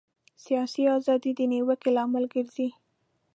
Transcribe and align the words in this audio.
سیاسي 0.45 0.83
ازادي 0.97 1.31
د 1.35 1.39
نیوکې 1.51 1.89
لامل 1.95 2.25
ګرځي. 2.33 2.69